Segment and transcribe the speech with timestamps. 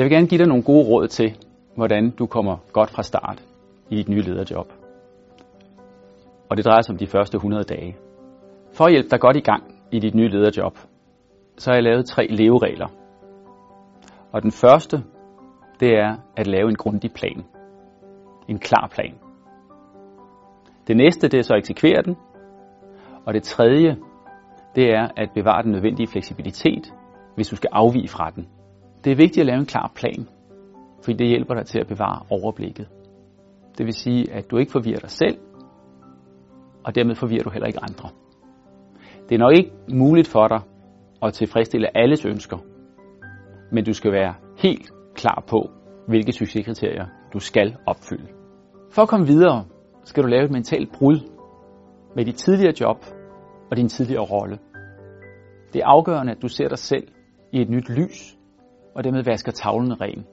[0.00, 1.36] Jeg vil gerne give dig nogle gode råd til,
[1.76, 3.44] hvordan du kommer godt fra start
[3.90, 4.72] i dit nye lederjob.
[6.50, 7.96] Og det drejer sig om de første 100 dage.
[8.72, 9.62] For at hjælpe dig godt i gang
[9.92, 10.78] i dit nye lederjob,
[11.56, 12.88] så har jeg lavet tre leveregler.
[14.32, 14.96] Og den første,
[15.80, 17.44] det er at lave en grundig plan.
[18.48, 19.14] En klar plan.
[20.86, 22.16] Det næste, det er så at eksekvere den.
[23.26, 23.96] Og det tredje,
[24.74, 26.94] det er at bevare den nødvendige fleksibilitet,
[27.34, 28.48] hvis du skal afvige fra den.
[29.04, 30.28] Det er vigtigt at lave en klar plan,
[31.04, 32.88] fordi det hjælper dig til at bevare overblikket.
[33.78, 35.38] Det vil sige, at du ikke forvirrer dig selv,
[36.84, 38.08] og dermed forvirrer du heller ikke andre.
[39.28, 40.60] Det er nok ikke muligt for dig
[41.22, 42.58] at tilfredsstille alles ønsker,
[43.72, 45.70] men du skal være helt klar på,
[46.08, 48.28] hvilke succeskriterier du skal opfylde.
[48.92, 49.64] For at komme videre,
[50.04, 51.18] skal du lave et mentalt brud
[52.16, 53.04] med dit tidligere job
[53.70, 54.58] og din tidligere rolle.
[55.72, 57.08] Det er afgørende, at du ser dig selv
[57.52, 58.38] i et nyt lys,
[58.94, 60.26] og dermed vasker tavlen ren.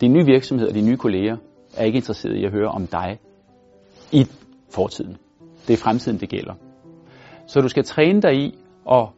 [0.00, 1.36] Din nye virksomhed og dine nye kolleger
[1.76, 3.18] er ikke interesseret i at høre om dig
[4.12, 4.26] i
[4.74, 5.16] fortiden.
[5.66, 6.54] Det er fremtiden, det gælder.
[7.46, 8.58] Så du skal træne dig i
[8.90, 9.08] at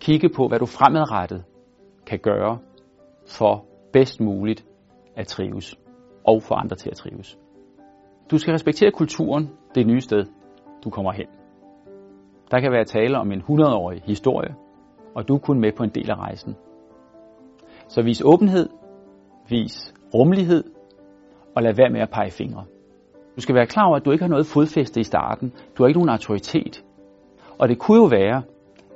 [0.00, 1.44] kigge på, hvad du fremadrettet
[2.06, 2.58] kan gøre
[3.28, 4.64] for bedst muligt
[5.16, 5.78] at trives
[6.24, 7.38] og få andre til at trives.
[8.30, 10.24] Du skal respektere kulturen, det nye sted,
[10.84, 11.26] du kommer hen.
[12.50, 14.54] Der kan være tale om en 100-årig historie,
[15.14, 16.56] og du er kun med på en del af rejsen.
[17.92, 18.68] Så vis åbenhed,
[19.48, 20.64] vis rummelighed,
[21.56, 22.64] og lad være med at pege fingre.
[23.36, 25.52] Du skal være klar over, at du ikke har noget fodfæste i starten.
[25.74, 26.84] Du har ikke nogen autoritet.
[27.58, 28.42] Og det kunne jo være,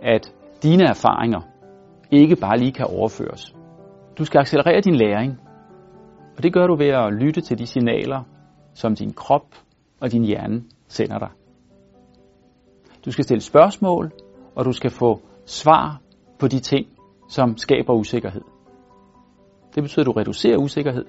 [0.02, 1.40] at dine erfaringer
[2.10, 3.54] ikke bare lige kan overføres.
[4.18, 5.40] Du skal accelerere din læring.
[6.36, 8.22] Og det gør du ved at lytte til de signaler,
[8.74, 9.46] som din krop
[10.00, 11.30] og din hjerne sender dig.
[13.04, 14.12] Du skal stille spørgsmål,
[14.54, 16.00] og du skal få svar
[16.38, 16.86] på de ting,
[17.28, 18.55] som skaber usikkerhed.
[19.76, 21.04] Det betyder, at du reducerer usikkerhed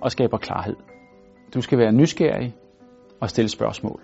[0.00, 0.76] og skaber klarhed.
[1.54, 2.54] Du skal være nysgerrig
[3.20, 4.02] og stille spørgsmål.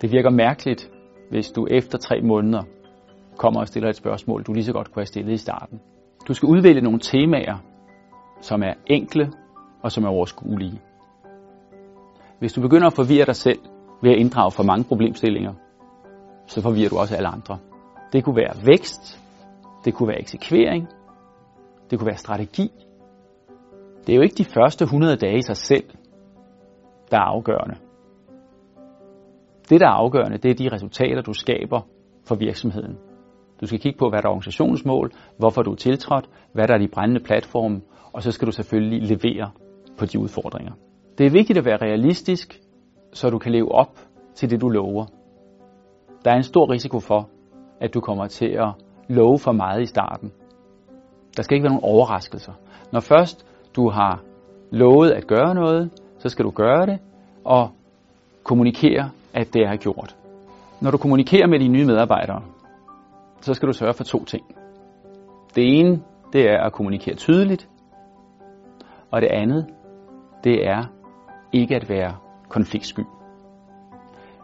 [0.00, 0.90] Det virker mærkeligt,
[1.30, 2.62] hvis du efter tre måneder
[3.38, 5.80] kommer og stiller et spørgsmål, du lige så godt kunne have stillet i starten.
[6.28, 7.58] Du skal udvælge nogle temaer,
[8.40, 9.32] som er enkle
[9.82, 10.80] og som er overskuelige.
[12.38, 13.58] Hvis du begynder at forvirre dig selv
[14.02, 15.54] ved at inddrage for mange problemstillinger,
[16.46, 17.58] så forvirrer du også alle andre.
[18.12, 19.20] Det kunne være vækst,
[19.84, 20.88] det kunne være eksekvering,
[21.90, 22.72] det kunne være strategi.
[24.06, 25.84] Det er jo ikke de første 100 dage i sig selv,
[27.10, 27.76] der er afgørende.
[29.70, 31.80] Det, der er afgørende, det er de resultater, du skaber
[32.28, 32.98] for virksomheden.
[33.60, 36.74] Du skal kigge på, hvad der er organisationens mål, hvorfor du er tiltrådt, hvad der
[36.74, 37.80] er de brændende platforme,
[38.12, 39.50] og så skal du selvfølgelig levere
[39.98, 40.72] på de udfordringer.
[41.18, 42.60] Det er vigtigt at være realistisk,
[43.12, 43.98] så du kan leve op
[44.34, 45.06] til det, du lover.
[46.24, 47.28] Der er en stor risiko for,
[47.80, 48.68] at du kommer til at
[49.08, 50.32] love for meget i starten.
[51.36, 52.52] Der skal ikke være nogen overraskelser.
[52.92, 53.46] Når først
[53.76, 54.22] du har
[54.70, 56.98] lovet at gøre noget, så skal du gøre det
[57.44, 57.70] og
[58.42, 60.16] kommunikere, at det er gjort.
[60.80, 62.42] Når du kommunikerer med dine nye medarbejdere,
[63.40, 64.44] så skal du sørge for to ting.
[65.54, 66.02] Det ene,
[66.32, 67.68] det er at kommunikere tydeligt,
[69.10, 69.66] og det andet,
[70.44, 70.84] det er
[71.52, 72.16] ikke at være
[72.48, 73.00] konfliktsky.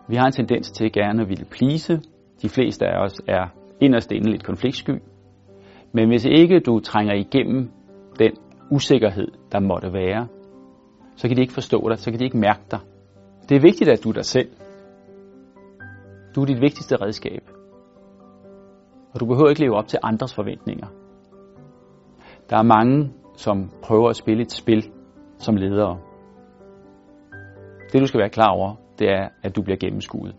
[0.08, 2.00] Vi har en tendens til gerne at ville plise.
[2.42, 3.46] De fleste af os er
[3.80, 5.02] inderst inde lidt konfliktsky.
[5.92, 7.70] Men hvis ikke du trænger igennem
[8.18, 8.32] den
[8.70, 10.28] usikkerhed, der måtte være,
[11.16, 12.80] så kan de ikke forstå dig, så kan de ikke mærke dig.
[13.48, 14.48] Det er vigtigt, at du er dig selv.
[16.34, 17.50] Du er dit vigtigste redskab.
[19.14, 20.86] Og du behøver ikke leve op til andres forventninger.
[22.50, 24.90] Der er mange, som prøver at spille et spil
[25.38, 25.98] som ledere.
[27.92, 30.34] Det du skal være klar over, det er, at du bliver gennemskuet.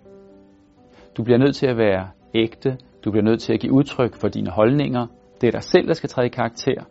[1.17, 2.77] Du bliver nødt til at være ægte.
[3.05, 5.07] Du bliver nødt til at give udtryk for dine holdninger.
[5.41, 6.83] Det er dig selv, der skal træde i karakter.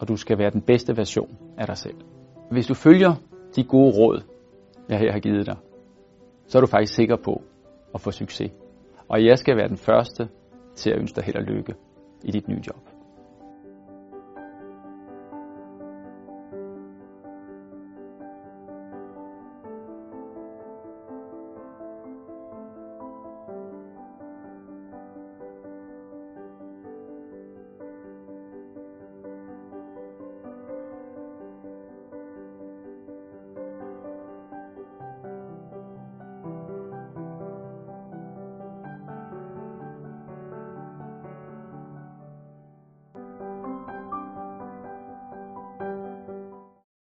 [0.00, 1.96] Og du skal være den bedste version af dig selv.
[2.50, 3.14] Hvis du følger
[3.56, 4.22] de gode råd,
[4.88, 5.56] jeg her har givet dig,
[6.46, 7.42] så er du faktisk sikker på
[7.94, 8.52] at få succes.
[9.08, 10.28] Og jeg skal være den første
[10.74, 11.74] til at ønske dig held og lykke
[12.24, 12.99] i dit nye job.